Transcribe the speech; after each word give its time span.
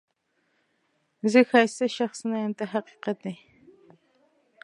زه 1.31 1.39
ښایسته 1.49 1.85
شخص 1.97 2.19
نه 2.29 2.37
یم 2.43 2.51
دا 2.59 2.65
حقیقت 2.75 3.17
دی. 3.25 3.35